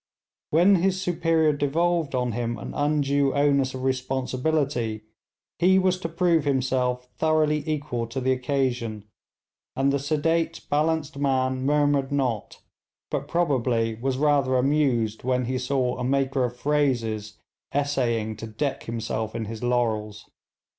[0.49, 5.03] When his superior devolved on him an undue onus of responsibility
[5.59, 9.05] he was to prove himself thoroughly equal to the occasion,
[9.75, 12.63] and the sedate, balanced man murmured not,
[13.11, 17.37] but probably was rather amused when he saw a maker of phrases
[17.71, 20.27] essaying to deck himself in his laurels.